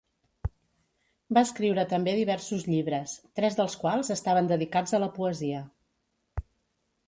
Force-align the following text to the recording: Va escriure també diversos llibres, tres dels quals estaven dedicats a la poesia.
Va 1.37 1.43
escriure 1.47 1.83
també 1.91 2.15
diversos 2.21 2.65
llibres, 2.71 3.15
tres 3.41 3.61
dels 3.61 3.77
quals 3.85 4.13
estaven 4.19 4.53
dedicats 4.55 4.99
a 5.01 5.05
la 5.07 5.15
poesia. 5.21 5.65